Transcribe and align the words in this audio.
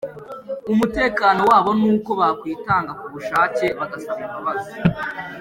Umutekano 0.71 1.41
wabo 1.49 1.71
n’uko 1.79 2.09
bakwitanga 2.19 2.91
ku 2.99 3.05
bushake 3.13 3.65
bagasaba 3.79 4.19
imbabazi.” 4.27 4.75